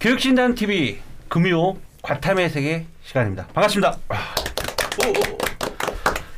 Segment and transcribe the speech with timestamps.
[0.00, 3.46] 교육진단 TV 금요 과탐의 세계 시간입니다.
[3.48, 3.96] 반갑습니다.
[4.08, 4.34] 아.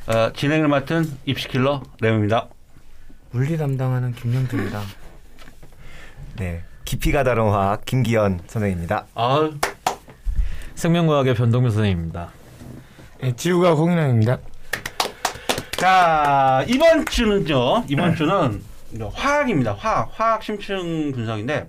[0.06, 2.48] 어, 진행을 맡은 입시킬러 레오입니다.
[3.32, 4.80] 물리 담당하는 김영주입니다.
[6.36, 9.04] 네, 깊이가 다른 화학 김기현 선생입니다.
[9.14, 9.50] 아,
[10.74, 12.30] 생명과학의 변동규 선생님입니다.
[13.20, 14.38] 네, 지우가 공인왕입니다.
[15.72, 17.84] 자 이번 주는요.
[17.88, 18.62] 이번 주는
[19.12, 19.74] 화학입니다.
[19.74, 21.68] 화학, 화학 심층 분석인데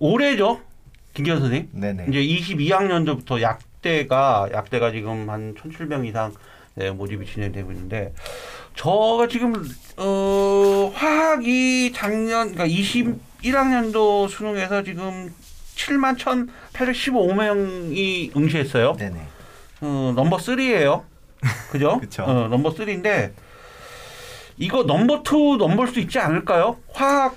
[0.00, 0.60] 올해죠,
[1.14, 1.68] 김기현 선생님.
[1.72, 2.06] 네네.
[2.08, 2.20] 이제
[2.56, 6.32] 22학년도부터 약대가 약대가 지금 한 1,700명 이상
[6.74, 8.12] 네, 모집이 진행되고 있는데
[8.74, 9.52] 저가 지금
[9.98, 15.32] 어 화학이 작년 그러니까 21학년도 수능에서 지금
[15.76, 16.16] 7만
[16.72, 18.94] 1,815명이 응시했어요.
[18.94, 19.20] 네네.
[19.82, 21.02] 어, 넘버 3예요.
[21.70, 21.98] 그죠?
[22.00, 22.22] 그쵸.
[22.24, 23.32] 어, 넘버 3인데
[24.58, 26.76] 이거 넘버 2 넘볼 수 있지 않을까요?
[26.92, 27.34] 화학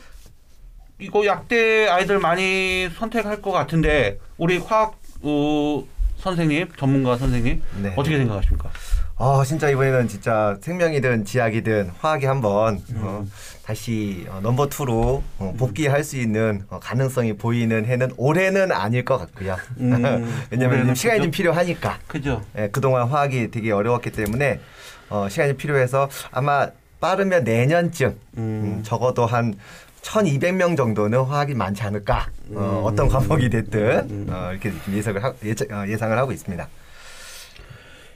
[1.03, 5.83] 이거 약대 아이들 많이 선택할 것 같은데 우리 화학 어,
[6.17, 7.93] 선생님, 전문가 선생님 네.
[7.97, 8.71] 어떻게 생각하십니까?
[9.17, 13.01] 아 진짜 이번에는 진짜 생명이든 지학이든 화학이 한번 음.
[13.01, 13.25] 어,
[13.65, 19.17] 다시 어, number two로 어, 복귀할 수 있는 어, 가능성이 보이는 해는 올해는 아닐 것
[19.17, 19.57] 같고요.
[19.81, 21.23] 음, 왜냐면 좀 시간이 그죠?
[21.25, 21.99] 좀 필요하니까.
[22.07, 22.41] 그죠?
[22.57, 24.61] 예, 그동안 화학이 되게 어려웠기 때문에
[25.09, 26.69] 어, 시간이 필요해서 아마
[27.01, 28.39] 빠르면 내년쯤 음.
[28.39, 29.55] 음, 적어도 한
[30.03, 32.27] 1200명 정도는 화학이 많지 않을까.
[32.53, 32.85] 어, 음.
[32.85, 34.27] 어떤 과목이 됐든 음.
[34.29, 36.67] 어, 이렇게 좀 예상을, 하, 어, 예상을 하고 있습니다.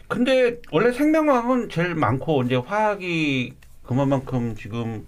[0.08, 5.06] 근데 원래 생명화학은 제일 많고 이제 화학이 그만큼 지금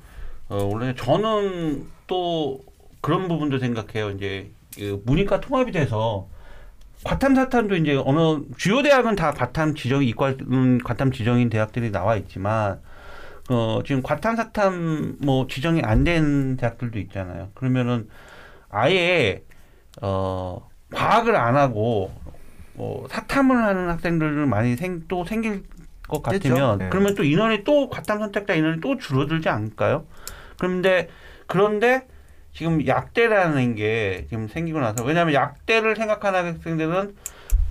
[0.50, 2.60] 어 원래 저는 또
[3.02, 4.12] 그런 부분도 생각해요.
[4.12, 6.28] 이제 그 문이과 통합이 돼서
[7.06, 12.18] 과탐 사탐도 이제 어느 주요 대학은 다 과탐 지정 이과 음, 과탐 지정인 대학들이 나와
[12.18, 12.82] 있지만
[13.50, 17.50] 어 지금 과탐 사탐 뭐 지정이 안 된 대학들도 있잖아요.
[17.56, 18.08] 그러면은
[18.70, 19.44] 아예
[20.02, 22.12] 어 과학을 안 하고
[22.76, 25.64] 어, 사탐을 하는 학생들을 많이 생, 또 생길
[26.08, 26.24] 것.
[26.24, 26.88] 같으면 네.
[26.90, 30.06] 그러면 또 인원이 또 과탐 선택자 인원이 또 줄어들지 않을까요?
[30.58, 31.10] 그런데
[31.46, 32.08] 그런데
[32.54, 37.16] 지금 약대라는 게 지금 생기고 나서 왜냐하면 약대를 생각하는 학생들은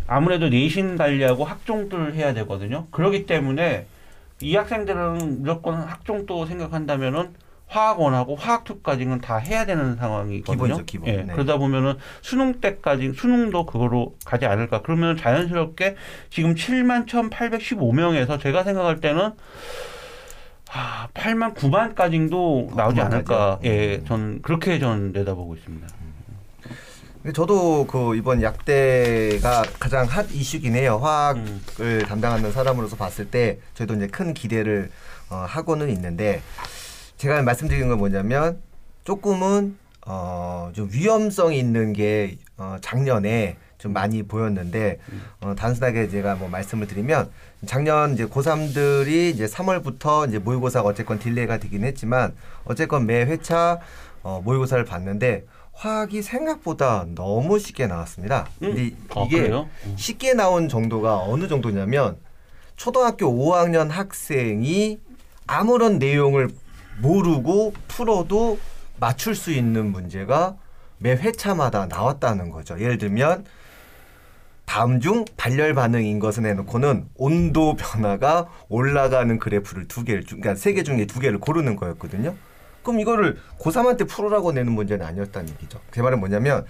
[0.07, 2.87] 아무래도 내신 관리하고 학종들을 해야 되거든요.
[2.91, 3.87] 그렇기 때문에
[4.41, 7.35] 이 학생들은 무조건 학종도 생각한다면은
[7.69, 10.65] 화학원하고 화학투까지는 다 해야 되는 상황이거든요.
[10.65, 11.09] 기본이죠, 기본.
[11.09, 11.33] 예, 네.
[11.35, 14.81] 그러다 보면은 수능 때까지 수능도 그거로 가지 않을까.
[14.83, 15.97] 그러면 자연스럽게
[16.31, 19.33] 지금 7만 1,815명에서 제가 생각할 때는
[20.71, 23.59] 아, 8만 9만까지도 나오지 9만 않을까.
[23.65, 24.05] 예, 음.
[24.07, 25.87] 전 그렇게 전 내다보고 있습니다.
[25.87, 26.18] 근데
[27.35, 30.99] 저도 그 이번 약대가 가장 핫 이슈긴 해요.
[31.03, 31.43] 화학을
[31.81, 32.03] 음.
[32.07, 34.91] 담당하는 사람으로서 봤을 때 저희도 이제 큰 기대를
[35.29, 36.41] 어, 하고는 있는데
[37.17, 38.63] 제가 말씀드리는 건 뭐냐면
[39.05, 44.99] 조금은 어, 좀 위험성이 있는 게 어, 작년에 좀 많이 보였는데
[45.41, 47.31] 어, 단순하게 제가 뭐 말씀을 드리면
[47.67, 52.33] 작년 이제 고3들이 이제 3월부터 이제 모의고사가 어쨌건 delay가 되긴 했지만
[52.65, 53.81] 어쨌건 매 회차
[54.23, 55.45] 어, 모의고사를 봤는데
[55.83, 58.49] 화학이 생각보다 너무 쉽게 나왔습니다.
[58.63, 58.75] 음?
[58.75, 59.43] 근데 아, 이게?
[59.49, 59.95] 음.
[59.97, 62.17] 쉽게 나온 정도가 어느 정도냐면
[62.75, 64.99] 초등학교 5학년 학생이
[65.47, 66.49] 아무런 내용을
[67.01, 68.59] 모르고 풀어도
[68.99, 70.57] 맞출 수 있는 문제가
[70.99, 72.81] 매 회차마다 나왔다는 거죠.
[72.81, 73.45] 예를 들면
[74.65, 80.75] 다음 중 발열 반응인 것은 해놓고는 온도 변화가 올라가는 그래프를 두 개를 중- 그러니까 세
[80.75, 82.35] 개 중에 두 개를 고르는 거였거든요.
[82.83, 85.81] 그럼 이거를 고3한테 풀으라고 내는 문제는 아니었다는 얘기죠.
[85.93, 86.65] 제 말은 뭐냐면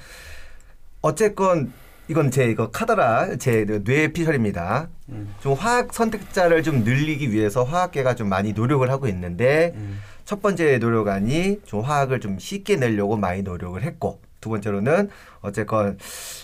[1.00, 1.72] 어쨌건
[2.08, 4.88] 이건 제 이거 카더라 제 뇌 피셜입니다.
[5.10, 5.34] 음.
[5.40, 10.00] 좀 화학 선택자를 좀 늘리기 위해서 화학계가 좀 많이 노력을 하고 있는데 음.
[10.24, 15.98] 첫 번째 노력안이 좀 화학을 좀 쉽게 내려고 많이 노력을 했고 두 번째로는 어쨌건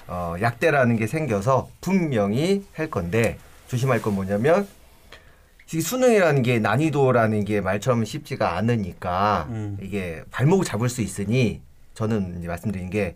[0.06, 3.38] 어, 약대라는 게 생겨서 분명히 할 건데
[3.68, 4.66] 조심할 건 뭐냐면 이
[5.66, 9.78] 수능이라는 게 난이도라는 게 말처럼 쉽지가 않으니까 음.
[9.80, 11.60] 이게 발목을 잡을 수 있으니
[11.94, 13.14] 저는 이제 말씀드린 게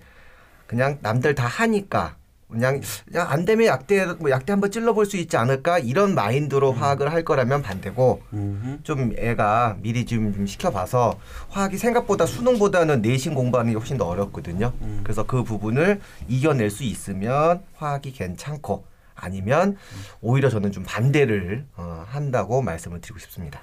[0.67, 2.17] 그냥 남들 다 하니까
[2.51, 7.13] 그냥 그냥 안 되면 약대 뭐 약대 한번 찔러볼 수 있지 않을까 이런 마인드로 화학을
[7.13, 8.79] 할 거라면 반대고 음흠.
[8.85, 11.19] 좀 애가 미리 좀, 좀 시켜봐서
[11.51, 14.73] 화학이 생각보다 수능보다는 내신 공부하는 게 훨씬 더 어렵거든요.
[14.81, 15.01] 음.
[15.05, 18.85] 그래서 그 부분을 이겨낼 수 있으면 화학이 괜찮고
[19.21, 19.77] 아니면
[20.21, 23.61] 오히려 저는 좀 반대를 어, 한다고 말씀을 드리고 싶습니다.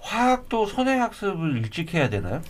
[0.00, 2.42] 화학도 선행학습을 일찍 해야 되나요?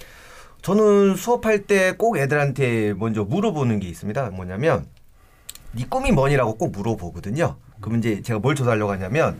[0.63, 4.31] 저는 수업할 때 꼭 애들한테 먼저 물어보는 게 있습니다.
[4.31, 4.87] 뭐냐면
[5.73, 7.57] 네 꿈이 뭐니라고 꼭 물어보거든요.
[7.81, 9.37] 그럼 이제 제가 뭘 조사하려고 하냐면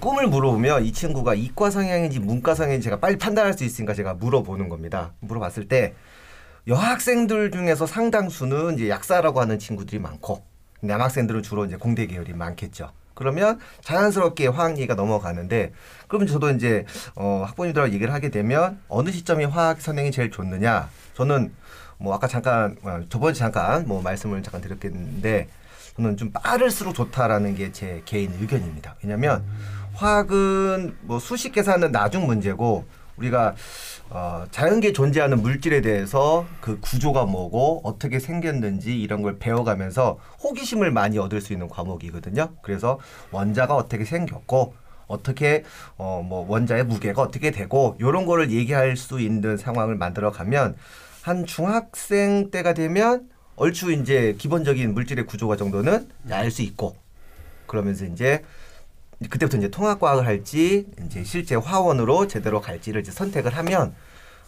[0.00, 4.68] 꿈을 물어보면 이 친구가 이과 성향인지 문과 성향인지 제가 빨리 판단할 수 있으니까 제가 물어보는
[4.68, 5.12] 겁니다.
[5.20, 5.94] 물어봤을 때
[6.66, 10.42] 여학생들 중에서 상당수는 이제 약사라고 하는 친구들이 많고
[10.86, 12.90] 남학생들은 주로 이제 공대 계열이 많겠죠.
[13.14, 15.72] 그러면 자연스럽게 화학 얘기가 넘어가는데
[16.08, 16.84] 그러면 저도 이제
[17.14, 21.52] 어 학부모님들하고 얘기를 하게 되면 어느 시점이 화학 선행이 제일 좋느냐 저는
[21.98, 25.46] 뭐 아까 잠깐 어, 저번에 잠깐 뭐 말씀을 잠깐 드렸겠는데
[25.96, 28.96] 저는 좀 빠를수록 좋다라는 게 제 개인 의견입니다.
[29.02, 29.44] 왜냐하면
[29.94, 32.84] 화학은 뭐 수식 계산은 나중 문제고
[33.16, 33.54] 우리가
[34.16, 41.18] 어, 자연계에 존재하는 물질에 대해서 그 구조가 뭐고 어떻게 생겼는지 이런 걸 배워가면서 호기심을 많이
[41.18, 42.50] 얻을 수 있는 과목이거든요.
[42.62, 43.00] 그래서
[43.32, 44.74] 원자가 어떻게 생겼고
[45.08, 45.64] 어떻게
[45.96, 50.76] 어 뭐 원자의 무게가 어떻게 되고 이런 거를 얘기할 수 있는 상황을 만들어 가면
[51.22, 56.96] 한 중학생 때가 되면 얼추 이제 기본적인 물질의 구조가 정도는 알 수 있고
[57.66, 58.44] 그러면서 이제
[59.28, 63.94] 그때부터 이제 통합과학을 할지 이제 실제 화원으로 제대로 갈지를 이제 선택을 하면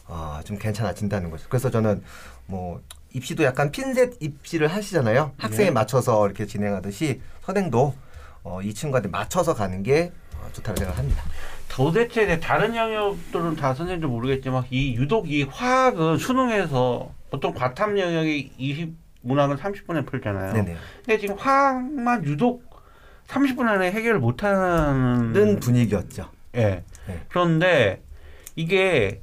[0.09, 1.47] 어, 좀 괜찮아진다는 거죠.
[1.49, 2.03] 그래서 저는
[2.47, 2.81] 뭐
[3.13, 5.33] 입시도 약간 핀셋 입시를 하시잖아요.
[5.39, 5.71] 학생에 네.
[5.73, 7.95] 맞춰서 이렇게 진행하듯이 선행도
[8.43, 11.23] 어, 이 친구한테 맞춰서 가는 게 어, 좋다고 생각합니다.
[11.69, 18.95] 도대체 다른 영역들은 다 선생님도 모르겠지만 이 유독 이 화학은 수능에서 보통 과탐 영역이 20
[19.23, 20.53] 문항을 30분에 풀잖아요.
[20.53, 20.77] 네네.
[21.05, 22.65] 근데 지금 화학만 유독
[23.27, 26.31] 30분 안에 해결을 못하는 는 분위기였죠.
[26.55, 26.85] 예.
[27.09, 27.21] 네.
[27.29, 28.03] 그런데
[28.55, 29.23] 이게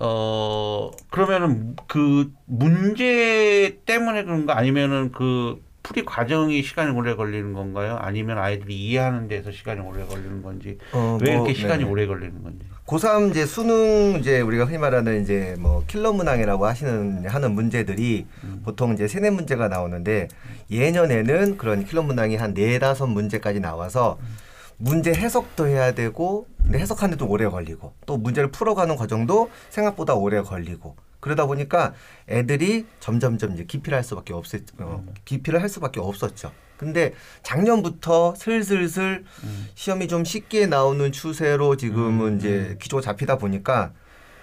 [0.00, 7.96] 어 그러면은 그 문제 때문에 그런가 아니면은 그 풀이 과정이 시간이 오래 걸리는 건가요?
[8.00, 11.90] 아니면 아이들이 이해하는 데서 시간이 오래 걸리는 건지 어, 왜 뭐, 이렇게 시간이 네네.
[11.90, 12.66] 오래 걸리는 건지.
[12.86, 18.26] 고3 이제 수능 이제 우리가 흔히 말하는 이제 뭐 킬러 문항이라고 하시는 하는 문제들이
[18.64, 20.28] 보통 이제 세네 문제가 나오는데
[20.70, 24.18] 예년에는 그런 킬러 문항이 한 네다섯 문제까지 나와서
[24.78, 30.96] 문제 해석도 해야 되고 근데 해석하는데도 오래 걸리고 또 문제를 풀어가는 과정도 생각보다 오래 걸리고
[31.20, 31.94] 그러다 보니까
[32.28, 36.52] 애들이 점점점 이제 기피를 할 수밖에 없었 어, 기피를 할 수밖에 없었죠.
[36.76, 39.24] 근데 작년부터 슬슬슬
[39.74, 43.92] 시험이 좀 쉽게 나오는 추세로 지금은 이제 기조가 잡히다 보니까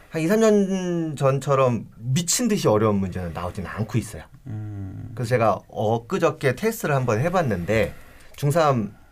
[0.09, 4.23] 한 2, 3년 전처럼 미친 듯이 어려운 문제는 나오지는 않고 있어요.
[4.47, 5.11] 음.
[5.15, 7.93] 그래서 제가 엊그저께 테스트를 한번 해봤는데
[8.35, 9.04] 중3 이제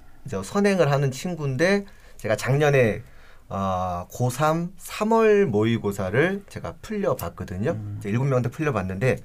[0.44, 1.86] 선행을 하는 친구인데
[2.18, 3.02] 제가 작년에
[3.50, 7.78] 어, 고3 3월 모의고사를 제가 풀려봤거든요.
[8.00, 9.18] 이제 7명한테 풀려봤는데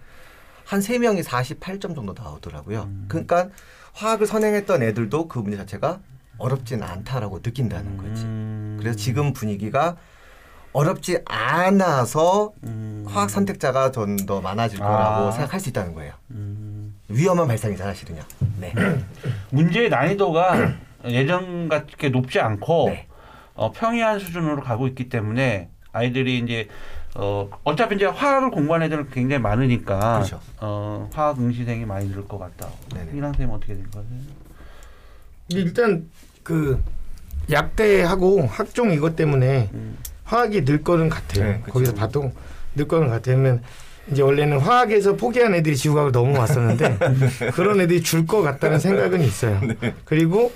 [0.64, 2.90] 한 3명이 48점 정도 나오더라고요.
[3.08, 3.48] 그러니까
[3.94, 6.00] 화학을 선행했던 애들도 그 문제 자체가
[6.36, 8.24] 어렵진 않다라고 느낀다는 거지.
[8.24, 8.76] 음.
[8.78, 9.96] 그래서 지금 분위기가
[10.72, 13.04] 어렵지 않아서 음.
[13.08, 15.30] 화학 선택자가 좀 더 많아질 거라고 아.
[15.30, 16.12] 생각할 수 있다는 거예요.
[16.32, 16.94] 음.
[17.08, 18.22] 위험한 발상이죠 사실은요.
[18.60, 18.74] 네.
[19.50, 20.74] 문제의 난이도가
[21.06, 23.06] 예전 같게 높지 않고 네.
[23.54, 26.68] 어, 평이한 수준으로 가고 있기 때문에 아이들이 이제
[27.14, 30.40] 어, 어차피 이제 화학을 공부하는 애들은 굉장히 많으니까 그렇죠.
[30.60, 32.68] 어, 화학 응시생이 많이 늘 것 같다.
[32.94, 33.12] 네네.
[33.16, 34.18] 이랑 쌤 어떻게 될 거세요?
[35.48, 36.08] 일단
[36.42, 36.82] 그
[37.50, 39.96] 약대하고 학종 이것 때문에 음.
[40.24, 41.44] 화학이 늘 거는 같아요.
[41.44, 41.62] 네.
[41.68, 42.30] 거기서 봐도
[42.74, 43.62] 늘 거는 같으면
[44.12, 46.98] 이제 원래는 화학에서 포기한 애들이 지구과학을 넘어왔었는데
[47.54, 49.60] 그런 애들이 줄 것 같다는 생각은 있어요.
[50.04, 50.52] 그리고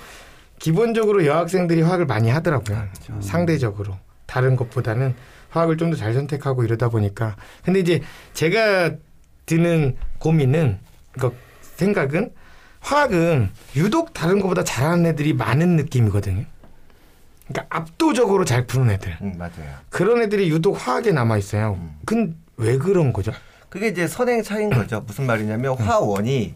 [0.63, 2.87] 기본적으로 여학생들이 화학을 많이 하더라고요.
[3.19, 5.13] 상대적으로 다른 것보다는
[5.49, 8.01] 화학을 좀 더 잘 선택하고 이러다 보니까 근데 이제
[8.33, 8.91] 제가
[9.45, 10.79] 드는 고민은
[11.19, 11.35] 그
[11.75, 12.31] 생각은
[12.79, 16.45] 화학은 유독 다른 것보다 잘하는 애들이 많은 느낌이거든요.
[17.49, 19.17] 그러니까 압도적으로 잘 푸는 애들.
[19.21, 19.69] 음, 맞아요.
[19.89, 21.77] 그런 애들이 유독 화학에 남아 있어요.
[21.77, 21.97] 음.
[22.55, 23.33] 근왜 그런 거죠?
[23.67, 25.01] 그게 이제 선행 차이인 거죠.
[25.05, 26.55] 무슨 말이냐면 화원이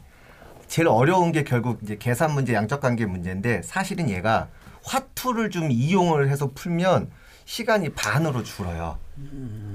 [0.68, 4.50] 제일 어려운 게 결국 이제 계산 문제, 양적 관계 문제인데 사실은 얘가
[4.84, 7.10] 화투를 좀 이용을 해서 풀면
[7.46, 8.98] 시간이 반으로 줄어요.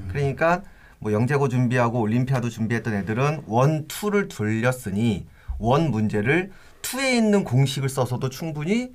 [0.09, 0.63] 그러니까
[0.99, 5.27] 뭐 영재고 준비하고 올림피아도 준비했던 애들은 원, 투를 돌렸으니
[5.59, 8.91] 원 문제를 투에 있는 공식을 써서도 충분히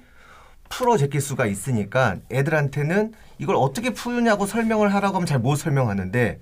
[0.70, 6.40] 풀어 제낄 수가 있으니까 애들한테는 이걸 어떻게 푸느냐고 설명을 하라고 하면 잘 못 설명하는데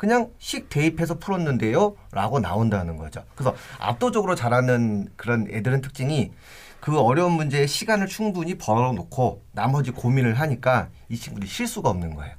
[0.00, 3.22] 그냥 식 대입해서 풀었는데요 라고 나온다는 거죠.
[3.34, 6.32] 그래서 압도적으로 잘하는 그런 애들은 특징이
[6.80, 12.34] 그 어려운 문제에 시간을 충분히 벌어놓고 나머지 고민을 하니까 이 친구들이 실수가 없는 거예요.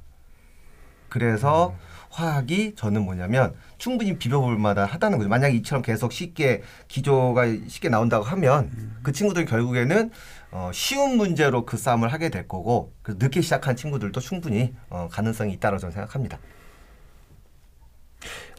[1.08, 1.76] 그래서
[2.10, 5.28] 화학이 저는 뭐냐면 충분히 비벼볼 만한 하다는 거죠.
[5.28, 8.72] 만약에 이처럼 계속 쉽게 기조가 쉽게 나온다고 하면
[9.04, 10.10] 그 친구들 결국에는
[10.50, 15.52] 어, 쉬운 문제로 그 싸움을 하게 될 거고 그 늦게 시작한 친구들도 충분히 어, 가능성이
[15.52, 16.40] 있다고 저는 생각합니다.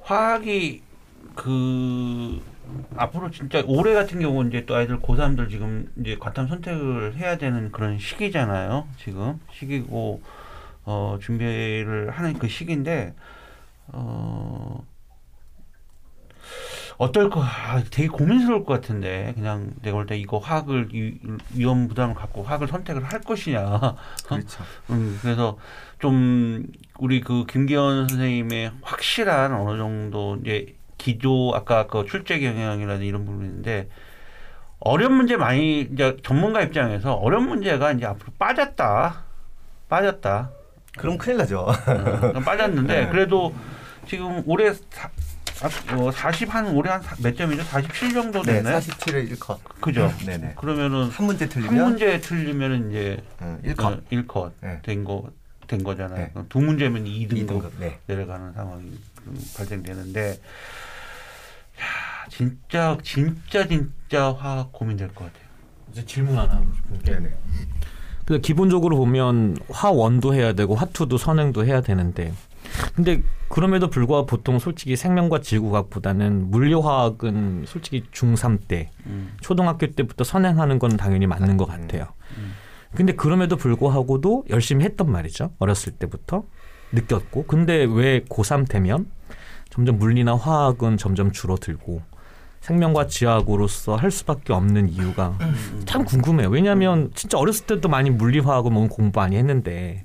[0.04, 0.82] 화학이
[1.36, 2.42] 그
[2.96, 7.72] 앞으로 진짜 올해 같은 경우 이제 또 아이들 고3들 지금 이제 과탐 선택을 해야 되는
[7.72, 8.88] 그런 시기잖아요.
[8.98, 10.22] 지금 시기고
[10.86, 13.14] 어 준비를 하는 그 시기인데
[13.88, 14.86] 어
[16.98, 21.20] 어떨까 아, 되게 고민스러울 것 같은데 그냥 내가 볼 때 이거 화학을 위,
[21.54, 23.96] 위험 부담을 갖고 화학을 선택을 할 것이냐
[24.28, 24.64] 그렇죠.
[24.92, 25.58] 음, 그래서
[26.00, 26.66] 좀
[27.00, 33.48] 우리 그 김기현 선생님의 확실한 어느 정도 이제 기조 아까 그 출제 경향이라든 이런 부분이
[33.48, 33.90] 있는데
[34.80, 39.24] 어려운 문제 많이 이제 전문가 입장에서 어려운 문제가 이제 앞으로 빠졌다
[39.90, 40.52] 빠졌다
[40.98, 41.62] 그럼 큰일 나죠.
[41.62, 43.10] 어, 빠졌는데 네.
[43.10, 43.54] 그래도
[44.08, 45.10] 지금 올해 사,
[45.62, 47.64] 어, 40한 올해 한 몇 점이죠?
[47.64, 48.80] 47 정도 네, 됐네.
[48.80, 49.58] 47을 1컷.
[49.82, 50.12] 그죠?
[50.26, 50.54] 네네.
[50.58, 54.02] 그러면은 한 문제 한 틀리면 문제 틀리면은 이제 응, 1컷.
[54.12, 54.80] 1컷 네.
[54.84, 55.24] 된 거
[55.68, 56.28] 된 거잖아요.
[56.36, 56.42] 네.
[56.50, 57.70] 두 문제면 2등급 2등급.
[57.80, 57.98] 네.
[58.08, 58.84] 내려가는 상황이
[59.24, 61.86] 좀 발생되는데 야,
[62.30, 65.48] 진짜 진짜 진짜 화학 고민될 것 같아요.
[65.92, 66.62] 이제 질문 하나
[67.06, 67.30] 게 네네.
[68.26, 72.34] 근데 기본적으로 보면 화원도 해야 되고 화투도 선행도 해야 되는데
[72.96, 79.36] 근데 그럼에도 불구하고 보통 솔직히 생명과 지구과학보다는 물리화학은 솔직히 중3 때 음.
[79.42, 82.08] 초등학교 때부터 선행하는 건 당연히 맞는 것 같아요.
[82.38, 82.54] 음.
[82.96, 85.52] 근데 그럼에도 불구하고도 열심히 했단 말이죠.
[85.60, 86.44] 어렸을 때부터
[86.92, 87.46] 느꼈고.
[87.46, 89.08] 근데 왜 고3 되면
[89.70, 92.02] 점점 물리나 화학은 점점 줄어들고
[92.62, 95.38] 생명과 지학으로서 할 수밖에 없는 이유가
[95.86, 96.50] 참 궁금해요.
[96.50, 100.04] 왜냐하면 진짜 어렸을 때도 많이 물리화학을 뭐 공부 많이 했는데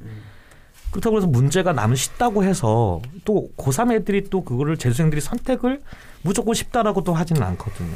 [0.91, 5.81] 그렇다고 해서 문제가 나면 쉽다고 해서 또 고3 애들이 또 그거를 재수생들이 선택을
[6.23, 7.95] 무조건 쉽다라고 또 하지는 않거든요.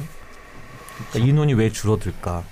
[1.11, 2.45] 그러니까 인원이 왜 줄어들까?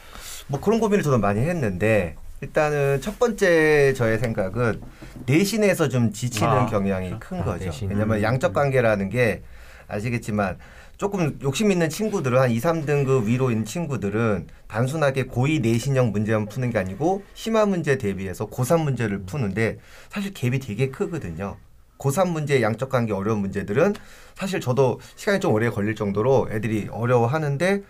[0.48, 4.80] 뭐 그런 고민을 저도 많이 했는데 일단은 첫 번째 저의 생각은
[5.26, 7.26] 내신에서 좀 지치는 아, 경향이 그렇죠.
[7.28, 7.66] 큰 아, 거죠.
[7.66, 7.90] 내신.
[7.90, 8.22] 왜냐면 음.
[8.22, 9.42] 양적 관계라는 게
[9.88, 10.56] 아시겠지만
[11.00, 16.68] 조금 욕심 있는 친구들은 한 2, 3등급 위로 있는 친구들은 단순하게 고2 내신형 문제만 푸는
[16.68, 19.78] 게 아니고 심화 문제 대비해서 고3 문제를 푸는데
[20.10, 21.56] 사실 갭이 되게 크거든요.
[21.96, 23.94] 고3 문제 양적 관계 어려운 문제들은
[24.34, 27.82] 사실 저도 시간이 좀 오래 걸릴 정도로 애들이 어려워하는데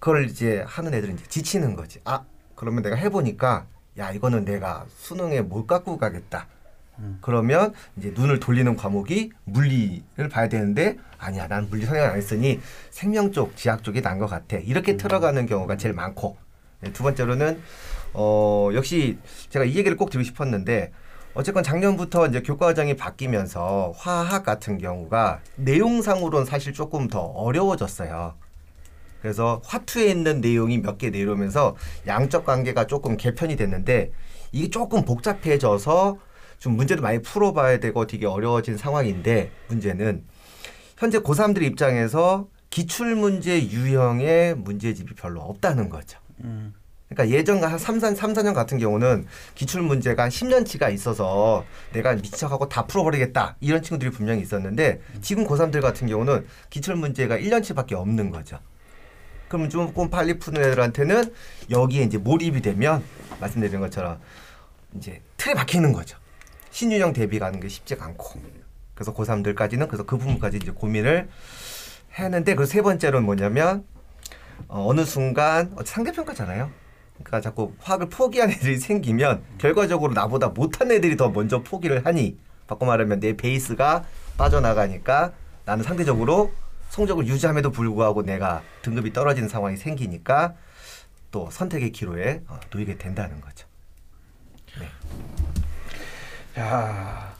[0.00, 2.00] 그걸 이제 하는 애들은 이제 지치는 거지.
[2.04, 2.24] 아,
[2.56, 3.66] 그러면 내가 해보니까
[3.98, 6.48] 야, 이거는 내가 수능에 못 갖고 가겠다.
[7.20, 12.60] 그러면 이제 눈을 돌리는 과목이 물리를 봐야 되는데 아니야, 난 물리 성향 안 했으니
[12.90, 14.56] 생명 쪽, 지학 쪽이 난 것 같아.
[14.56, 16.36] 이렇게 틀어가는 경우가 제일 많고
[16.80, 17.60] 네, 두 번째로는
[18.14, 19.18] 어 역시
[19.50, 20.92] 제가 이 얘기를 꼭 드리고 싶었는데
[21.34, 28.34] 어쨌건 작년부터 이제 교과과정이 바뀌면서 화학 같은 경우가 내용상으로는 사실 조금 더 어려워졌어요.
[29.20, 31.76] 그래서 화투에 있는 내용이 몇 개 내려오면서
[32.06, 34.12] 양적 관계가 조금 개편이 됐는데
[34.52, 36.18] 이게 조금 복잡해져서
[36.58, 40.24] 좀 문제도 많이 풀어봐야 되고 되게 어려워진 상황인데 문제는
[40.96, 46.18] 현재 고3들 입장에서 기출문제 유형의 문제집이 별로 없다는 거죠.
[46.40, 46.74] 음.
[47.08, 52.68] 그러니까 예전 한 3, 4, 3, 4년 같은 경우는 기출문제가 한 10년치가 있어서 내가 미쳐가고
[52.68, 58.58] 다 풀어버리겠다 이런 친구들이 분명히 있었는데 지금 고3들 같은 경우는 기출문제가 1년치밖에 없는 거죠.
[59.48, 61.32] 그럼 조금 빨리 푸는 애들한테는
[61.70, 63.04] 여기에 이제 몰입이 되면
[63.40, 64.18] 말씀드린 것처럼
[64.96, 66.18] 이제 틀에 박히는 거죠.
[66.76, 68.38] 신유형 대비 가는 게 쉽지가 않고.
[68.94, 71.26] 그래서 고3들까지는 그래서 그 부분까지 이제 고민을
[72.18, 73.86] 했는데 그 세 번째로는 뭐냐면
[74.68, 76.70] 어, 어느 순간 어, 상대평가잖아요.
[77.14, 82.84] 그러니까 자꾸 화학을 포기한 애들이 생기면 결과적으로 나보다 못한 애들이 더 먼저 포기를 하니 바꿔
[82.84, 84.04] 말하면 내 베이스가
[84.36, 85.32] 빠져나가니까
[85.64, 86.52] 나는 상대적으로
[86.90, 90.54] 성적을 유지함에도 불구하고 내가 등급이 떨어지는 상황이 생기니까
[91.30, 93.65] 또 선택의 기로에 어, 놓이게 된다는 거죠.
[96.56, 96.60] 네.
[96.62, 97.34] 야,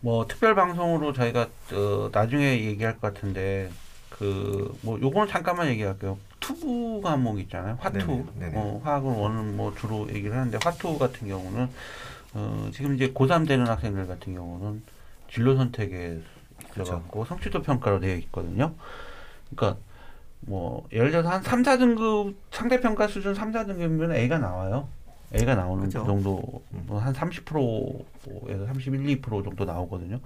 [0.00, 3.70] 뭐 특별 방송으로 저희가 어, 나중에 얘기할 것 같은데
[4.10, 6.18] 그 뭐 요거는 잠깐만 얘기할게요.
[6.40, 7.76] 투부 과목 있잖아요.
[7.80, 7.98] 화투.
[7.98, 8.52] 네네, 네네.
[8.56, 11.68] 어, 화학을 원은 뭐 주로 얘기를 하는데 화투 같은 경우는
[12.34, 14.82] 어, 지금 이제 고3 되는 학생들 같은 경우는
[15.30, 16.20] 진로 선택에
[16.74, 18.74] 들어갔고 성취도 평가로 되어 있거든요.
[19.54, 19.80] 그러니까
[20.40, 24.88] 뭐 예를 들어서 한 3, 4등급 상대 평가 수준 3, 4등급이면 A가 나와요.
[25.34, 25.84] A가 나오는.
[26.00, 30.20] 그 정도 뭐한 30%에서 31, 2% 정도 나오거든요.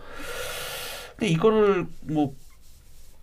[1.16, 2.34] 근데 이거를 뭐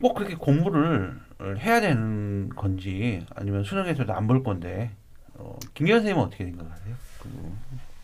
[0.02, 1.18] 꼭 그렇게 공부를
[1.60, 4.92] 해야 되는 건지 아니면 수능에서도 안 볼 건데
[5.36, 6.96] 어, 김기현 선생님은 어떻게 생각하세요?
[7.22, 7.30] 그,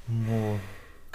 [0.05, 0.57] 뭐,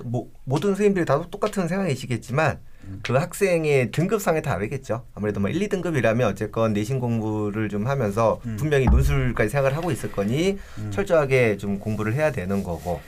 [0.02, 3.00] 뭐 모든 선생님들이 다 똑같은 생각이시겠지만 음.
[3.02, 5.04] 그 학생의 등급상에 다르겠죠.
[5.14, 8.56] 아무래도 뭐 1, 2등급이라면 어쨌건 내신 공부를 좀 하면서 음.
[8.58, 10.90] 분명히 논술까지 생각을 하고 있을 거니 음.
[10.90, 13.00] 철저하게 좀 공부를 해야 되는 거고.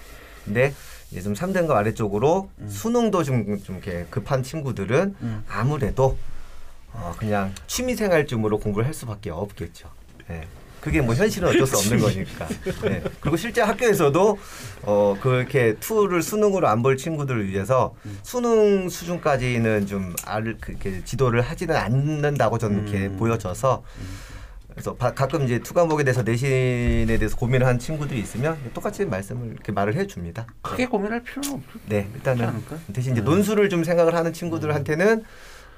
[0.44, 0.72] 근데
[1.10, 2.68] 이제 좀 3등급 아래쪽으로 음.
[2.68, 5.44] 수능도 좀, 좀 이렇게 급한 친구들은 음.
[5.48, 6.16] 아무래도
[6.92, 9.90] 어, 그냥 취미생활쯤으로 공부를 할 수밖에 없겠죠.
[10.30, 10.46] 예.
[10.86, 12.46] 그게 뭐 현실은 어쩔 수 없는 거니까.
[12.84, 13.02] 예.
[13.20, 14.38] 그리고 실제 학교에서도
[14.84, 18.16] 어 그렇게 two를 수능으로 안 볼 친구들을 위해서 음.
[18.22, 23.16] 수능 수준까지는 좀 알을 그렇게 지도를 하지는 않는다고 저는 이렇게 음.
[23.16, 23.82] 보여져서
[24.70, 29.48] 그래서 바- 가끔 이제 two 과목에 대해서 내신에 대해서 고민을 한 친구들이 있으면 똑같이 말씀을
[29.54, 30.46] 이렇게 말을 해줍니다.
[30.62, 31.80] 크게 고민할 필요는 없죠.
[31.86, 32.62] 네, 일단은?
[32.92, 33.24] 대신 이제 음.
[33.24, 35.24] 논술을 좀 생각을 하는 친구들한테는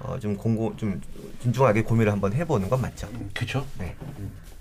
[0.00, 1.00] 어, 좀 공고 좀
[1.42, 3.08] 진중하게 고민을 한번 해보는 건 맞죠.
[3.32, 3.64] 그렇죠.
[3.78, 3.96] 네.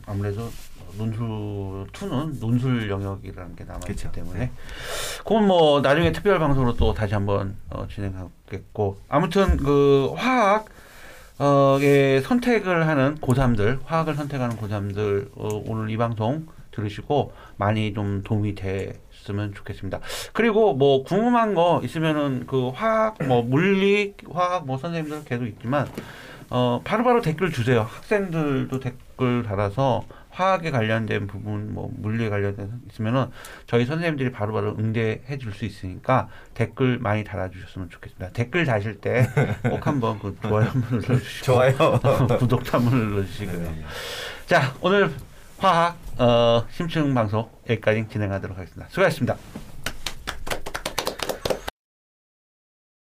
[0.08, 0.50] 아무래도
[0.98, 4.12] 논술 투는 논술 영역이라는 게 남아 있기 그쵸.
[4.12, 4.52] 때문에
[5.20, 10.66] 그건 뭐 나중에 특별 방송으로 또 다시 한번 어, 진행하겠고 아무튼 그 화학
[11.38, 18.56] 어의 선택을 하는 고3들 화학을 선택하는 고3들 어, 오늘 이 방송 들으시고 많이 좀 도움이
[18.56, 20.00] 됐으면 좋겠습니다.
[20.34, 25.88] 그리고 뭐 궁금한 거 있으면은 그 화학 뭐 물리 화학 뭐 선생님들 계속 있지만
[26.50, 27.82] 어 바로바로 댓글 주세요.
[27.82, 29.07] 학생들도 댓글
[29.44, 33.28] 달아서 화학에 관련된 부분, 뭐 물리에 관련된 있으면은
[33.66, 38.30] 저희 선생님들이 바로바로 응대해 줄 수 있으니까 댓글 많이 달아주셨으면 좋겠습니다.
[38.34, 39.28] 댓글 다실 때
[39.68, 41.74] 꼭 한번 그 좋아요 한번 눌러주시고 좋아요.
[42.38, 43.74] 구독도 한번 눌러주시고요.
[44.46, 45.12] 자 오늘
[45.58, 48.88] 화학 어, 심층 방송 여기까지 진행하도록 하겠습니다.
[48.90, 49.36] 수고하셨습니다.